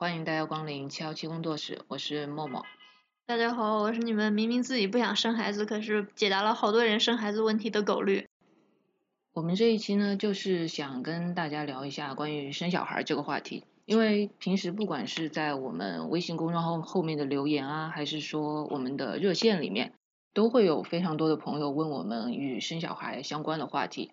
[0.00, 2.64] 欢迎大家光临七幺七工作室，我是默默。
[3.26, 8.26] 大家好，我是你们明明自己不想生孩子，可是解答了好多人生孩子问题的狗绿。
[9.34, 19.92] 我们这一期呢，就是想跟大家聊一下关于生小孩这个话题，因为平时不管是在我们微信公众号后面的留言啊，还是说我们的热线里面，
[20.32, 24.12] 都会有非常多的朋友问我们与生小孩相关的话题，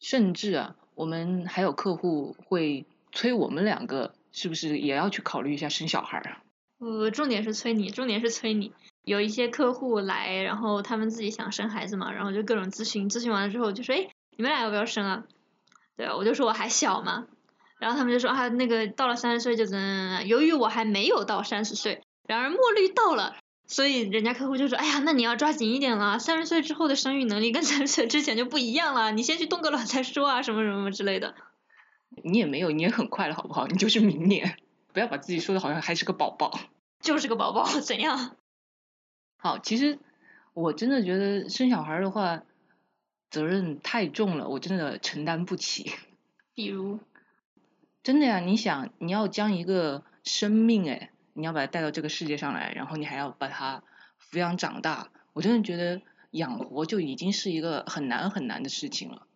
[0.00, 6.42] 甚至啊，我们还有客户会催我们两个是不是也要去考虑一下生小孩啊？
[6.78, 8.72] 呃，重点是催你，重点是催你。
[9.02, 15.24] 有一些客户来，然后他们自己想生孩子嘛，然后就各种咨询，咨询完了之后就说，哎，你们俩要不要生啊？
[15.96, 17.26] 对啊，我就说我还小嘛，
[17.80, 23.34] 然后他们就说啊，那个到了三十岁就怎怎怎，由于我还没有到三十岁，然而墨绿到了，
[23.66, 31.34] 所以人家客户就说，哎呀，那你要抓紧一点了，三十岁之后的生育能力跟三十岁之前就不一样了，你先去冻个卵再说啊，什么什么之类的。
[32.24, 33.66] 你也没有，你也很快了，好不好？
[33.66, 34.56] 你就是明年，
[34.92, 36.58] 不要把自己说的好像还是个宝宝。
[37.00, 38.36] 就是个宝宝，怎样？
[39.36, 40.00] 好，其实
[40.52, 42.42] 我真的觉得生小孩的话，
[43.30, 45.92] 责任太重了，我真的承担不起。
[46.54, 46.98] 比如，
[48.02, 53.84] 真的呀，你想，你要将一个生命，哎，你要把它带到这个世界上来，然后你还要把它
[54.18, 59.27] 抚养长大，我真的觉得养活就已经是一个很难很难的事情了。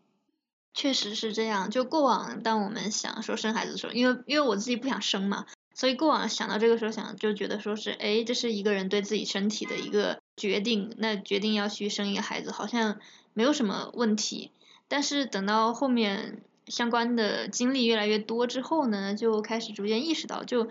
[0.75, 5.47] 确实是这样，就过往当我们想说生孩子的时候，因为因为我自己不想生嘛。
[5.75, 13.01] 所以过往想到这个时候想就觉得说是，哎，这是一个人对自己身体的一个决定，那决定要去生一个孩子好像
[13.33, 14.51] 没有什么问题。
[14.87, 20.69] 但是等到后面相关的经历越来越多之后呢，就开始逐渐意识到，就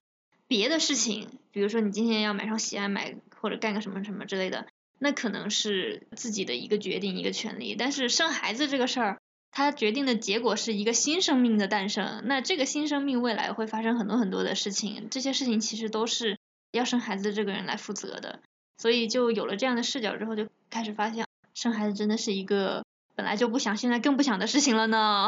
[0.48, 4.68] 别的事情，比如说你今天要买双鞋，买或者干个什么什么之类的，
[5.00, 7.76] 那可能是自己的一个决定一个权利。
[7.76, 9.18] 但是生孩子这个事儿。
[9.54, 16.38] 它决定的结果是一个新生命的诞生，那这个新生命未来会发生很多很多的事情，这些事情其实都是
[16.72, 18.40] 要生孩子的这个人来负责的，
[18.78, 25.28] 所以就有了这样的视角之后，就开始发现生孩子真的是一个本来就不想，现在更不想的事情了呢。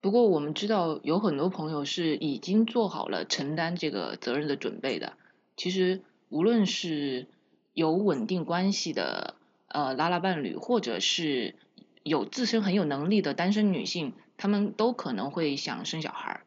[0.00, 5.12] 不过我们知道有很多朋友是已经做好了承担这个责任的准备的，
[5.56, 7.28] 其实无论是
[7.72, 9.36] 有稳定关系的
[9.68, 11.54] 呃拉拉伴侣，或者是。
[12.02, 16.42] 有自身很有能力的单身女性，她们都可能会想生小孩，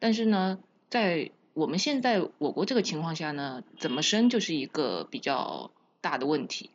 [0.00, 0.58] 但是呢，
[0.90, 5.70] 在我们现在我国这个情况下呢，怎么生就是一个比较
[6.00, 6.70] 大的问题。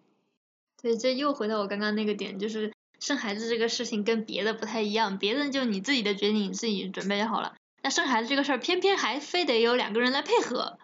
[0.82, 7.56] 对，这又回到我刚刚那个点，就是生孩子这个事情跟别的不太一样，别的就你自己的决定，你自己准备就好了。
[7.82, 10.80] 那生孩子这个事儿，偏偏还非得有两个人来配合，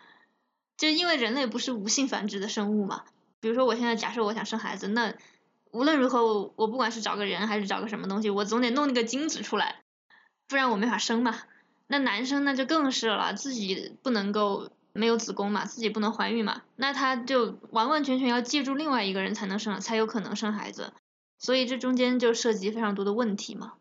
[0.78, 3.06] 就因为人类不是无性繁殖的生物嘛。
[3.40, 5.16] 比如说我现在假设我想生孩子，那。
[5.72, 9.82] 无论如何，我我不管是找个人还是找个什么东西，我总得弄那个精子出来，
[10.48, 11.40] 不然我没法生嘛。
[11.88, 20.94] 那男生那就更是了，自己不能够没有子宫嘛，自己不能怀孕嘛，那他就完完全全要借助另外一个人才能生，才有可能生孩子。
[21.38, 23.74] 所以这中间就涉及非常多的问题嘛。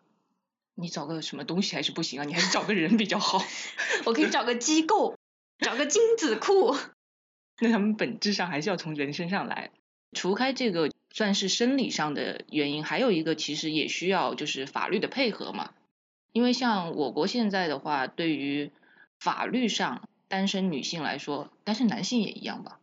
[0.75, 3.43] 你找个什么东西还是不行啊，你还是找个人比较好。
[4.05, 5.17] 我可以找个机构，
[5.59, 6.77] 找个精子库。
[7.61, 9.71] 那他们本质上还是要从人身上来，
[10.13, 10.91] 除开这个。
[11.11, 15.73] 算是生理上的原因，还有一个其实也需要就是法律的配合嘛。
[16.33, 18.71] 因为像我国现在的话，对于
[19.19, 22.79] 法律上单身女性来说，单身男性也一样吧，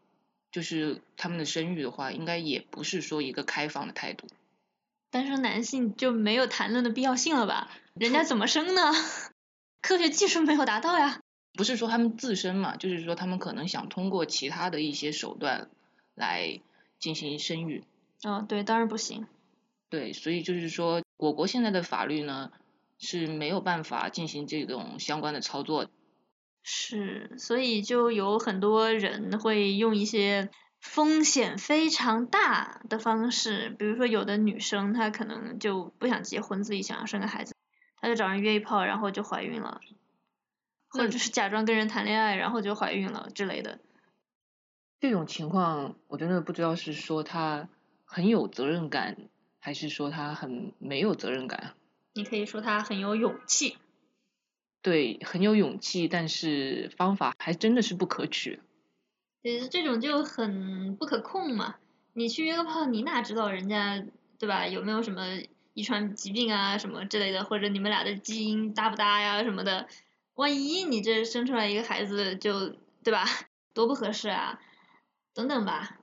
[0.51, 4.27] 就是他们的生育的话，应该也不是说一个开放的态度。
[5.11, 7.71] 单身男性就没有谈论的必要性了吧？
[7.93, 8.91] 人家怎么生呢？
[9.81, 11.21] 科学技术没有达到呀。
[11.53, 15.69] 不是说他们自身嘛，就是说他们可能想通过其他的一些手段
[16.15, 16.59] 来
[16.99, 17.85] 进行生育。
[18.27, 19.27] 嗯，对，当然不行。
[19.87, 22.51] 对，所以就是说，我国现在的法律呢
[22.97, 25.87] 是没有办法进行这种相关的操作。
[26.63, 30.49] 是，所以就有很多人会用一些
[30.79, 37.53] 风险非常大的方式，比如说有的女生她可能就不想结婚，自己想要生个孩子，
[38.01, 39.81] 她就找人约一炮，然后就怀孕了，
[40.89, 43.77] 或者是假装跟人谈恋爱，然后就怀孕了之类的。
[44.99, 47.69] 这种情况，我真的不知道是说他。
[48.05, 49.17] 很有责任感，
[49.59, 51.73] 还是说他很没有责任感？
[52.13, 53.77] 你可以说他很有勇气。
[54.81, 58.61] 对，很有勇气，但是方法还真的是不可取。
[59.41, 61.75] 其实这种就很不可控嘛。
[62.13, 64.05] 你去约个炮，你哪知道人家
[64.39, 64.67] 对吧？
[64.67, 65.39] 有没有什么
[65.73, 69.87] 遗传疾病啊什么之类的，或者你们俩的基因搭不搭呀什么的？
[70.35, 72.69] 万一你这生出来一个孩子就
[73.03, 73.25] 对吧？
[73.73, 74.59] 多不合适啊！
[75.33, 75.99] 等等吧。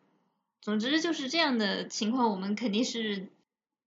[0.63, 3.27] 总之就是这样的情况，我们肯定是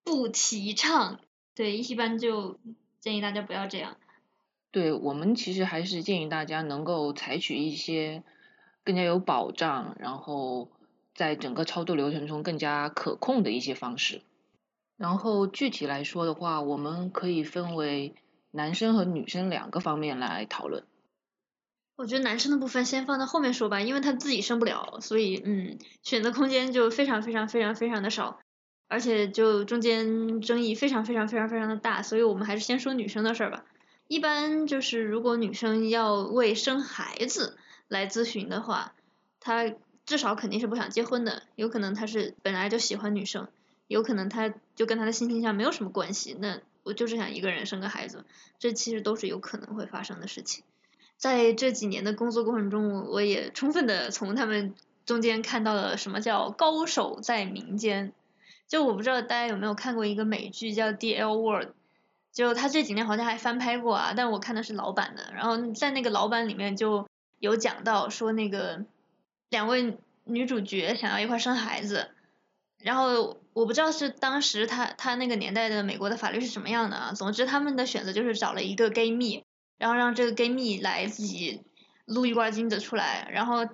[0.04, 1.22] 不提倡。
[1.56, 2.60] 对，一般就
[3.00, 3.96] 建议大家不要这样。
[4.72, 8.24] 对我们其实还是建议大家能够采取一些
[8.84, 10.70] 更加有保障，然后
[11.14, 14.22] 在整个操作流程中更加可控的一些方式。
[14.98, 18.16] 然后具体来说的话，我们可以分为
[18.52, 20.84] 男生和女生两个方面来讨论。
[21.98, 28.40] 我觉得男生的部分先放到后面说吧，因为他自己生不了，所以嗯，选择空间就非常非常非常非常的少，
[28.88, 33.64] 而且就中间争议非常非常非常非常的大，所以我们还是先说女生的事儿吧。
[34.08, 37.58] 一般就是如果女生要为生孩子
[37.88, 38.94] 来咨询的话，
[39.40, 39.74] 她
[40.06, 43.48] 至少肯定是不想结婚的，有可能她是本来就喜欢女生，
[43.88, 48.26] 有可能她就跟她的性倾向没有什么关系，那我就是想一个人生个孩子，
[48.60, 50.66] 这其实都是有可能会发生的事情。
[51.18, 54.74] 在这几年的工作过程中，我也充分的从他们
[55.06, 58.14] 中间看到了什么叫高手在民间。
[58.68, 61.36] 就我不知道大家有没有看过一个美剧叫《D.L.
[61.36, 61.68] World》，
[62.34, 65.32] 就他这几年好像还翻拍过啊，但我看的是老版的。
[65.36, 67.08] 然后在那个老版里面就
[67.40, 68.84] 有讲到说那个
[69.50, 72.10] 两位女主角想要一块生孩子，
[72.82, 77.14] 然后我不知道是当时他他那个年代的美国的法律是什么样的啊。
[77.14, 79.44] 总之他们的选择就是找了一个 gay 蜜。
[79.78, 81.62] 然后让这个 gay 蜜来自己
[82.06, 83.68] 撸一罐精子出来，然后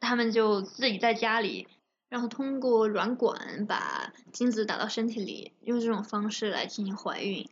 [0.00, 1.68] 他们就自己在家里，
[2.08, 7.48] 然后通过软管把精子打到身体里，用这种方式来进行怀孕。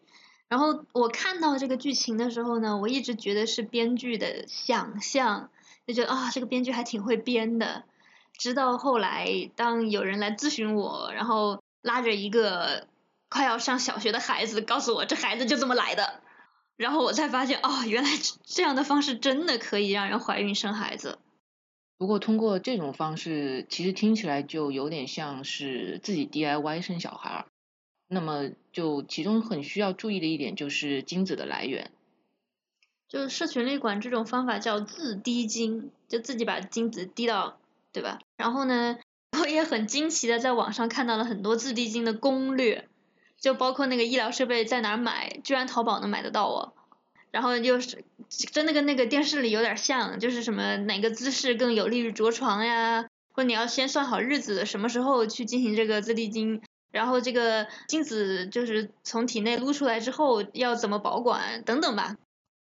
[0.49, 5.51] 然后我看到这个剧情的时候呢，我一直觉得是编剧的想象，
[5.87, 7.85] 就觉得啊这个编剧还挺会编的。
[8.37, 12.89] 直到后来，当有人来咨询我，然后拉着一个
[13.29, 16.21] 快要上小学的孩子，告诉我这孩子就这么来的。
[16.77, 18.11] 然后我才发现，哦，原来
[18.45, 21.19] 这样的方式真的可以让人怀孕生孩子。
[21.97, 27.47] 不过通过这种方式，其实听起来就有点像是自己 DIY 生小孩。
[28.09, 31.91] 那么，就其中很需要注意的一点就是精子的来源。
[33.09, 37.59] 就是社群里管这种方法叫自滴精，就自己把精子滴到，
[37.93, 38.19] 对吧？
[38.37, 38.99] 然后呢，
[39.41, 42.89] 我也很惊奇的在网上看到了很多自滴精的攻略。
[43.41, 46.73] 就包括那个医疗设备在哪儿买，居然淘宝能买得到哦。
[47.31, 62.17] 然后又是真的跟那个电视里有点像，就是什么哪个姿势更有利于着床呀，或你要先算好日子，什么时候去进行这个自滴精，然后这个精子就是从体内撸出来之后要怎么保管等等吧，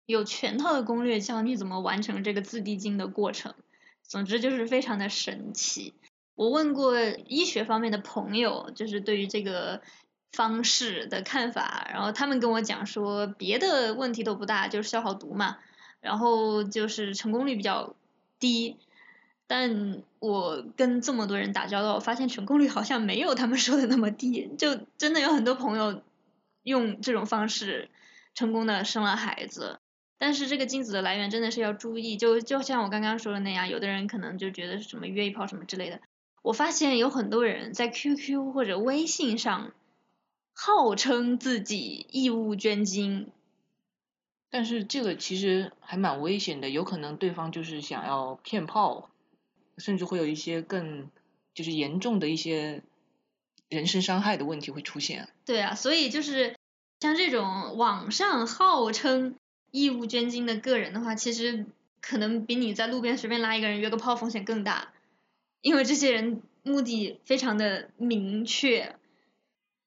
[0.06, 3.54] 有全套的攻略教你怎么完成这个自滴精的过程。
[4.02, 5.92] 总之就是非常的神奇。
[6.34, 9.82] 我问过医学方面的朋友，就是对于这个。
[10.32, 15.56] 方式的看法，然后他们跟我讲说，别的问题都不大，就是消好毒嘛，
[16.00, 17.94] 然后就是成功率比较
[18.38, 18.76] 低，
[19.46, 26.02] 但我跟这么多人打交道，我发现成功率好像没有他们说的那么低，就真的有很多朋友
[26.62, 27.88] 用这种方式
[28.34, 29.78] 成功的生了孩子，
[30.18, 36.00] 但是这个精子的来源真的是要注意，就就像我刚刚说的那样，有的人可能就觉得什么约一炮什么之类的，
[36.42, 39.72] 我发现有很多人在 QQ 或者微信上。
[40.58, 43.30] 号称自己义务捐精，
[44.48, 49.10] 但是这个其实还蛮危险的，有可能对方就是想要骗炮，
[49.76, 51.10] 甚至会有一些更
[51.52, 52.82] 就是严重的一些
[53.68, 55.28] 人身伤害的问题会出现。
[55.44, 56.56] 对啊，所以就是
[57.00, 59.36] 像这种网上号称
[59.70, 61.66] 义务捐精的个人的话，其实
[62.00, 64.94] 可能比你在路边随便拉一个人约个炮风险更大，
[65.60, 68.96] 因为这些人目的非常的明确。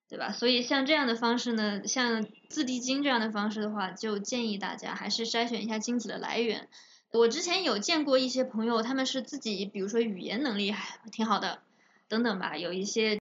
[0.10, 0.32] 对吧？
[0.32, 6.68] 所以像这样的方式呢，像自滴精这样的方式的话，就建议大家还是筛选一下精子的来源。
[7.12, 11.62] 我之前有见过一些朋友，他们是自己，比如说语言能力还挺好的，
[12.08, 13.20] 等等吧，有一些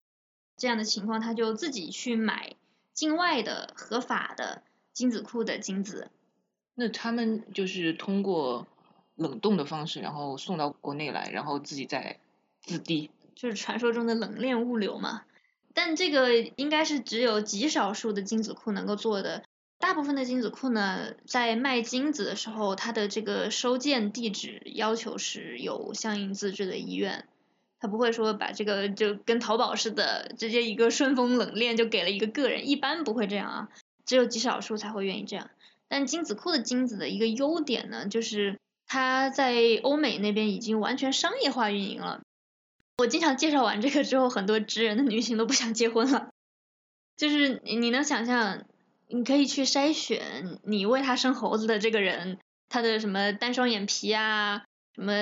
[0.57, 2.55] 这样的情况，他就自己去买
[2.93, 6.09] 境外的合法的精子库的精子。
[6.73, 8.65] 那他们就是通过
[9.15, 12.19] 冷冻的方式，然后送到国内来，然后自己再
[12.61, 13.11] 自滴。
[13.35, 15.23] 就是传说中的冷链物流嘛。
[15.81, 19.45] 但这个应该是只有极少数的精子库能够做的，
[19.79, 27.25] 大部分的精子库呢，在卖精子的时候，它的这个收件地址要求是有相应资质的医院，
[27.79, 33.69] 他不会说把这个就跟淘宝似的，直接一个顺丰冷链就给了一个个人，一般不会这样啊，
[34.05, 35.49] 只有极少数才会愿意这样。
[35.87, 42.19] 但精子库的精子的一个优点呢，就是它在欧美那边已经完全商业化运营了。
[42.99, 46.27] 我经常介绍完这个之后，很多直人的女性都不想结婚了。
[47.15, 48.65] 就是你能想象，
[49.07, 54.63] 你可以去筛选你为他生猴子的这个人，他的什么单双眼皮啊，
[54.95, 55.13] 什么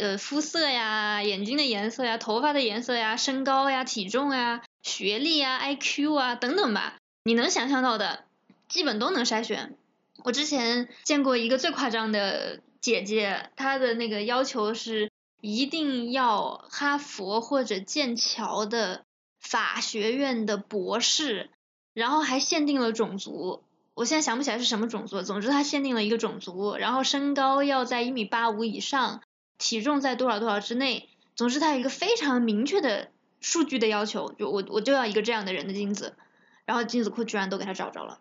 [0.00, 8.26] 呃肤色呀，眼睛的颜色呀，头发的颜色呀，身高呀，体重呀，学历啊，IQ 啊等等吧，你能想象到的，
[8.68, 9.76] 基本都能筛选。
[10.22, 15.10] 我之前见过一个最夸张的姐姐，她的那个要求是
[15.44, 19.04] 一定要哈佛或者剑桥的
[19.38, 21.50] 法学院的博士，
[21.92, 23.62] 然后还限定了种族。
[23.92, 29.20] 我现在想不起来是什么种族，总之他限定了一个种族，然后身高要在一米八五以上，
[29.58, 33.10] 体重在多少多少之内，总之他有一个非常明确的
[33.42, 36.16] 数据的要求，就我我就要一个这样的人的精子，
[36.64, 38.18] 然后精子库居然都给他找着了。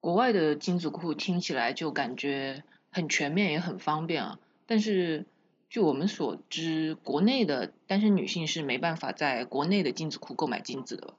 [0.00, 5.26] 国外的精子库听起来就感觉很全面也很方便啊，但是
[5.68, 11.14] 据我们所知，国内的单身女性是没办法在国内的精子库购买精子的。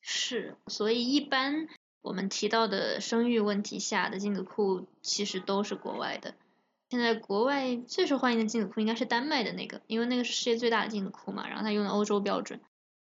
[0.00, 1.68] 是，所以一般
[2.00, 6.34] 我们提到的生育问题下的精子库其实都是国外的。
[6.88, 12.60] 现在国外最受欢迎的精子库应该是丹麦的那个，因为那个是世界最大的精子库嘛，然后它用的欧洲标准。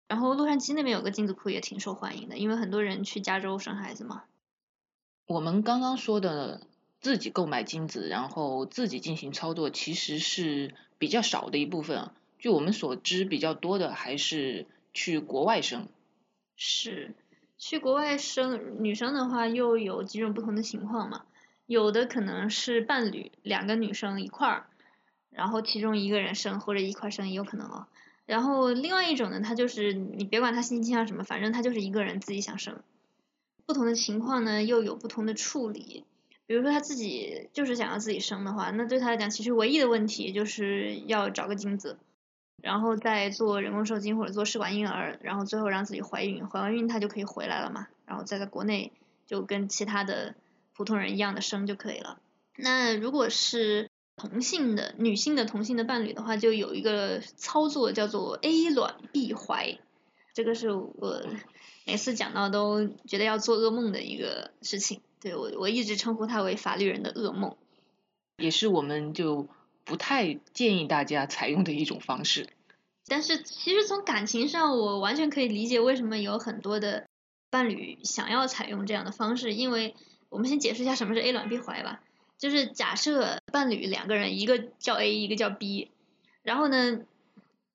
[0.07, 4.23] 然后洛杉矶那边有个精子库也挺受欢迎的，因为很多人去加州生孩子嘛。
[5.25, 6.61] 我们刚刚说的
[6.99, 12.09] 自己购买精子，然后自己进行操作，其实是比较少的一部分。
[12.39, 15.87] 据我们所知，比较多的还是去国外生。
[16.55, 17.13] 是，
[17.57, 21.23] 去国外生女生的话，又有几种不同的情况嘛。
[21.65, 24.67] 有的可能是伴侣，两个女生一块儿，
[25.29, 27.87] 然后其中一个人生或者一块生也有可能哦。
[28.25, 32.81] 然后另外一种呢，他就是你别管他性倾向什么，反正他就是一个人自己想生。
[33.65, 36.05] 不同的情况呢，又有不同的处理。
[36.47, 41.97] 比如说他自己就是想要自己生的话，那对他来讲，其实唯一的问题就是要找个精子，
[42.63, 48.93] 然后再做人工受精或者做试管婴儿，然后最后让自己怀孕，怀完孕他就可以回来了嘛，然后再在国内
[49.25, 50.35] 就跟其他的
[50.73, 52.19] 普通人一样的生就可以了。
[52.55, 59.77] 那如果是同性的女性的同性的伴侣的话，就有一个操作叫做 A 卵 B 怀，
[60.33, 61.21] 这个是我。
[61.89, 67.55] 每次讲到都觉得要做噩梦的一个事情，对我我一直称呼它为法律人的噩梦，
[68.37, 69.47] 也是我们就
[69.83, 72.49] 不太建议大家采用的一种方式。
[73.07, 77.07] 但是其实从感情上，我完全可以理解为什么有很多的
[77.49, 79.95] 伴侣想要采用这样的方式，因为
[80.29, 82.01] 我们先解释一下什么是 A 卵 B 怀吧，
[82.37, 85.91] 就是假设伴侣两个人，一个叫 A，一个叫 B，
[86.43, 87.01] 然后呢。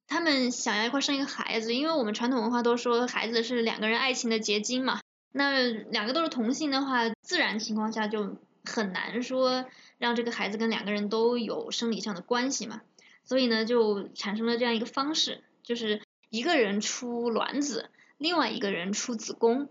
[0.09, 5.01] 他们想要一块生一个孩子，因为我们传统文化都说孩子是两个人爱情的结晶嘛。
[5.33, 9.67] 那两个都是同性的话，自然情况下就很难说
[9.99, 12.83] 让这个孩子跟两个人都有生理上的关系嘛。
[13.25, 19.69] 所以呢，就产生了这样一个方式，就是一个人出卵子，另外一个人出子宫，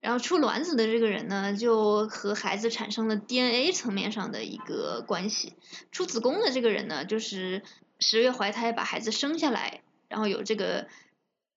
[0.00, 5.54] 然后出卵子的这个人呢，就和孩子产生了 DNA 层面上的一个关系。
[5.90, 7.62] 出子宫的这个人呢，就是。
[8.00, 10.86] 十月怀胎把孩子生下来，然后有这个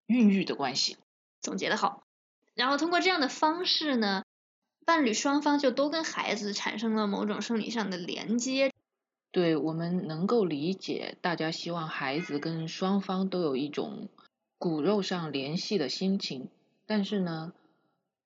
[0.07, 0.97] 孕育的关系，
[1.39, 2.01] 总结的好。
[2.55, 4.23] 然后通过这样的方式呢，
[4.85, 8.71] 伴侣双方就都跟孩子产生了某种生理上的连接。
[9.31, 14.09] 对我们能够理解，大家希望孩子跟双方都有一种
[14.57, 16.49] 骨肉上联系的心情。
[16.85, 17.53] 但是呢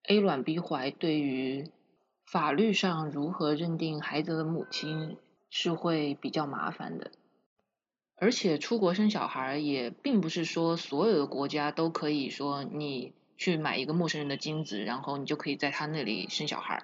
[0.07, 1.69] ，A 卵 B 怀对于
[2.25, 5.17] 法律上如何认定孩子的母亲
[5.51, 7.11] 是会比较麻烦的。
[8.15, 16.83] 而且出国生小孩也并不是说所有的国家都可以说你去买一个陌生人的精子，然后你就可以在他那里生小孩。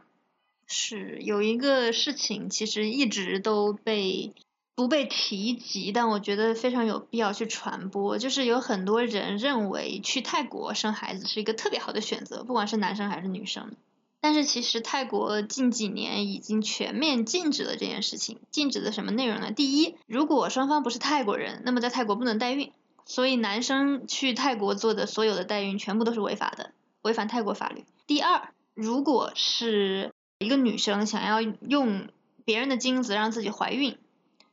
[0.67, 4.34] 是有一个事情其实一直都被
[4.74, 13.75] 不被提及，但我觉得非常有必要去传播，就是有很多人认为去泰国生孩子是一个特别好的选择，不管是男生还是女生。
[14.22, 19.51] 但是其实泰国近几年已经全面禁止了这件事情，禁止的什么内容呢？
[19.51, 22.72] 第一，如果双方不是泰国人，那么在泰国不能代孕，
[23.05, 27.86] 所以男生去泰国做的所有的代孕全部都是违法的，违反泰国法律。
[28.08, 32.10] 第二，如果是一个女生想要用
[32.46, 33.98] 别人的精子让自己怀孕，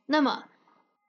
[0.05, 0.45] 那么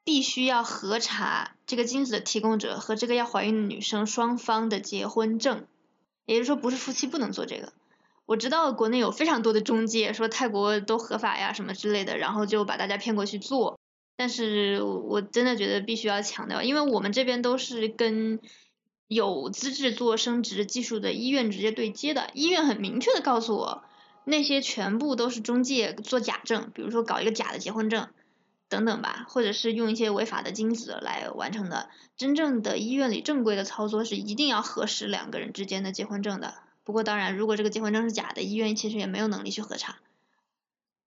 [0.05, 5.67] 必须要核查这个精子的提供者和这个要怀孕的女生双方的结婚证，
[6.27, 7.73] 也就是说不是夫妻不能做这个。
[8.27, 13.80] 我知道国内有非常多的中介说泰国都合法呀什么之类的，然后就把大家骗过去做。
[14.21, 18.39] 但是我真的觉得必须要强调，因为我们这边都是跟
[19.09, 23.83] 有资质做生殖技术的医院直接对接的，医院很明确的告诉我，
[24.25, 28.09] 那些全部都是中介做假证，比如说搞一个假的结婚证
[28.69, 31.89] 等等吧，或者是用一些违法的精子来完成的。
[32.19, 36.57] 真正的医院里正规的操作是一定要核实两个人之间的结婚证的。
[36.85, 39.97] 不过当然，如果这个结婚证是假的，医院其实也没有能力去核查。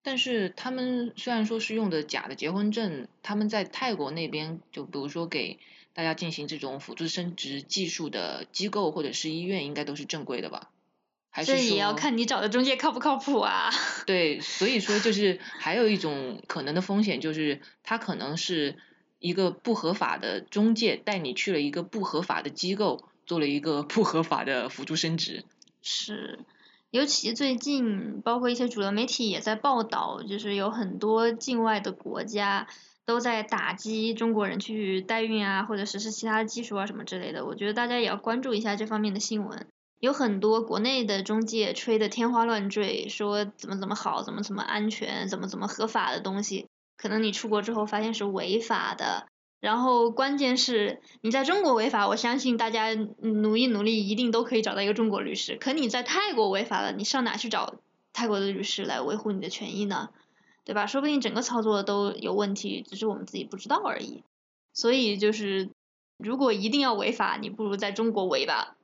[0.04, 5.58] 但是他们虽然说是用的假的结婚证，他们在泰国那边，就比如说给
[5.94, 10.70] 大家进行这种辅助生殖技术的机构或者是医院，应该都是正规的吧？
[11.30, 13.72] 还是这也要看你找的中介靠不靠谱啊。
[14.06, 18.78] 对，所以说就是还有一种可能的风险，就是他可能是
[19.18, 25.44] 一个不合法的中介带你去了一个不合法的机构，做了一个不合法的辅助生殖。
[25.82, 26.40] 是，
[26.94, 32.68] 尤其最近，包括一些主流媒体也在报道，就是有很多境外的国家
[33.04, 37.48] 都在打击中国人去代孕啊，或者实施其他技术啊什么之类的。
[37.48, 39.66] 我觉得大家也要关注一下这方面的新闻。
[40.00, 49.26] 有很多国内的中介吹得天花乱坠，说怎么怎么好，怎么怎么安全，怎么怎么合法的东西，可能你出国之后发现是违法的。
[49.64, 55.56] 然后关键是你在中国违法，我相信大家努一努力一定都可以找到一个中国律师。
[55.56, 57.76] 可你在泰国违法了，你上哪去找
[58.12, 60.10] 泰国的律师来维护你的权益呢？
[60.66, 60.86] 对吧？
[60.86, 64.26] 说不定整个操作都有问题，只是我们自己不知道而已。
[64.74, 65.70] 所以就是，
[66.18, 68.76] 如果一定要违法，你不如在中国违吧。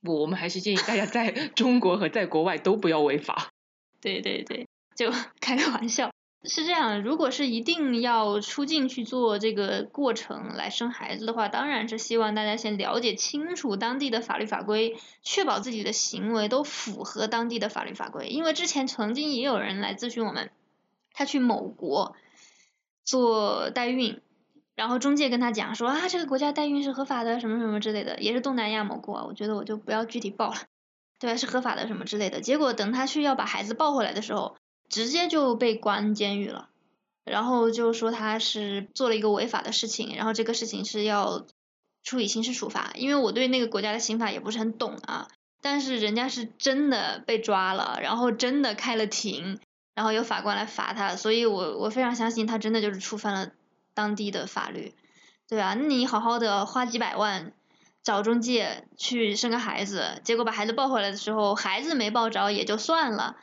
[0.00, 3.50] 不，我们还是建议大家在中国和在国外都不要违法。
[4.00, 5.12] 对对对，就
[5.42, 6.10] 开个玩笑。
[6.44, 18.26] 是这样，如果是一定要出境去做这个过程来生孩子的话，当然是希望大家先了解清楚当地的法律法规，确保自己的行为都符合当地的法律法规。
[18.26, 20.50] 因为之前曾经也有人来咨询我们，
[21.12, 22.16] 他去某国
[23.04, 24.20] 做代孕，
[24.74, 30.56] 然后中介跟他讲说啊，这个国家代孕是合法的，什么什么之类的，也是东南亚某国，我觉得我就不要具体报了，
[31.20, 31.36] 对？
[31.36, 32.40] 是合法的什么之类的。
[32.40, 34.56] 结果等他去要把孩子抱回来的时候，
[34.92, 36.68] 直接就被关监狱了，
[37.24, 41.46] 然后就说他是做了一个违法的事情，然后这个事情是要
[42.04, 42.92] 处以刑事处罚。
[42.94, 45.28] 因为我对那个国家的刑法也不是很懂啊，
[45.62, 49.58] 但是人家是真的被抓了，然后真的开了庭，
[49.94, 53.50] 然后有法官来罚他，所以我我非常相信他真的就是触犯了
[53.94, 54.94] 当地的法律，
[55.48, 55.74] 对吧？
[55.74, 57.52] 那你好好的花几百万
[58.02, 63.36] 找中介去生个孩子，结果把孩子抱回来的时候，孩子没抱着也就算了，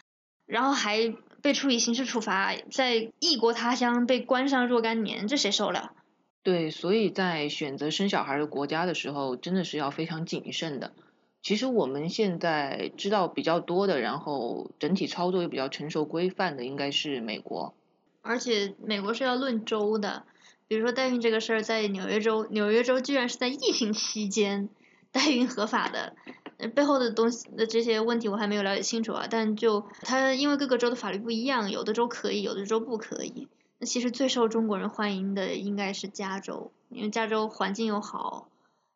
[0.46, 5.94] 然后还被处以刑事处罚，在异国他乡被关上若干年，这谁受了？
[6.42, 10.94] 对，所以在选择生小孩的国家的时候，真的是要非常谨慎的。
[11.42, 17.74] 其实我们现在知道比较多的，然后整体操作也比较成熟规范的，应该是美国。
[18.22, 20.24] 而且美国是要论州的，
[20.68, 24.70] 比如说代孕这个事儿，在纽约州，纽约州居然是在疫情期间
[25.12, 26.34] 代孕合法的，呃
[26.68, 29.28] 背后的东西的这些问题我还没有了解清楚啊。
[29.30, 33.48] 但就它因为各个州的法律不一样，有的州可以，有的州不可以。
[33.78, 38.50] 那其实最受中国人欢迎的应该是加州，因为加州环境又好，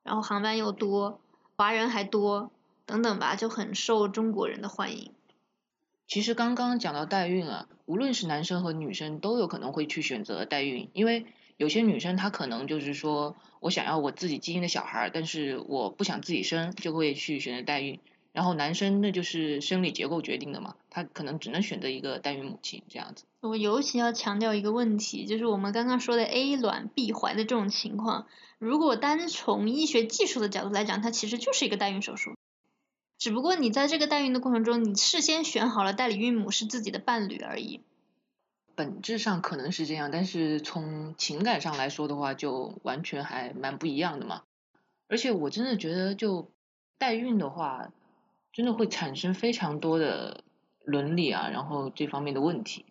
[0.03, 1.21] 然后航班又多，
[1.55, 2.51] 华人还多，
[2.85, 5.11] 等等吧，就很受中国人的欢迎。
[6.05, 11.25] 其实刚刚讲到代孕啊，无论是男生和女生都有可能会去选择代孕，因为
[11.57, 17.99] 有些女生她可能就是说我想要我自己基因的小孩，但是我不想自己生，就会去选择代孕。
[18.31, 23.25] 然后男生那就是生理结构决定的嘛，他可能只能选择一个代孕母亲这样子。
[23.41, 28.25] 我尤其要强调一个问题，就是我们刚刚说的 A 卵 B 怀的这种情况，
[28.57, 32.33] 如果单从医学技术的角度来讲，它其实就是一个代孕手术。
[33.19, 37.81] 只不过你在这个代孕的过程中，你事先选好了代理孕母是自己的伴侣而已。
[38.75, 44.43] 本质上可能是这样，但是从情感上来说的话，就完全还蛮不一样的嘛。
[45.07, 46.51] 而且我真的觉得，就
[46.97, 47.91] 代孕的话，
[48.51, 50.43] 真的会产生非常多的
[50.83, 52.85] 伦理啊，然后这方面的问题。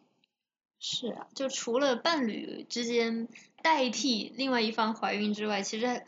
[0.78, 3.28] 是啊，就除了伴侣之间
[3.62, 6.04] 代替另外一方怀孕之外，其实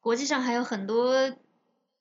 [0.00, 1.36] 国际上还有很多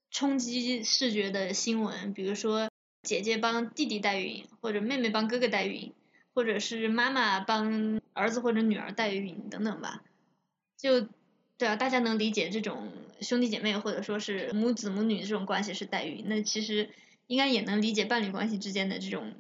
[0.10, 2.70] 冲击视觉的新闻，比如说
[3.04, 5.94] 姐姐帮弟弟代孕，或者妹妹帮哥哥代孕，
[6.38, 10.04] 或者是妈妈帮儿子或者女儿代孕等等吧。
[10.78, 11.08] 就
[11.58, 16.92] 对啊，大家能理解这种兄弟姐妹或者说是母子母女这种关系是代孕，那其实
[17.26, 19.34] 应该也能理解伴侣关系之间的这种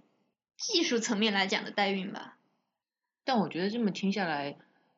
[0.57, 2.39] 技术层面来讲的代孕吧。
[3.23, 4.57] 但我觉得这么听下来，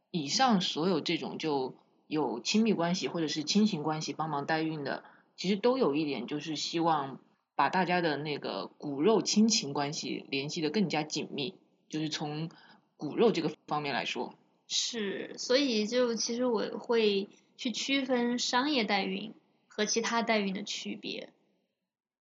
[0.10, 1.76] 以上所有这种就
[2.08, 5.04] 有亲密关系或者是亲情关系帮忙代孕的，
[5.36, 7.20] 其实都有一点就是希望
[7.56, 11.56] 把大家的那个骨肉亲情关系联系的更加紧密，
[11.90, 12.50] 就是从
[12.96, 14.36] 骨肉这个方面来说。
[14.68, 19.34] 是，所以就其实我会去区分商业代孕
[19.68, 21.34] 和其他代孕的区别。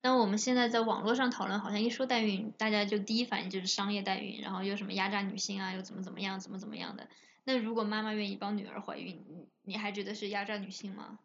[0.01, 7.09] 但我们现在在网络上讨论，好像一说代孕，大家就第一反应就是商业代孕，然后又什么压榨女性啊，又怎么怎么样，怎么怎么样的。
[7.45, 11.19] 那如果妈妈愿意帮女儿怀孕，你你还觉得是压榨女性吗？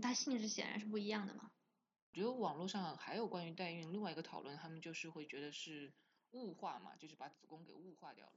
[0.00, 1.50] 它性质显然是不一样的嘛。
[2.10, 5.90] 我觉得网络上还有关于代孕另外一个讨论，他们就是会觉得是
[6.32, 8.32] 雾化嘛就是把子宫给雾化掉了。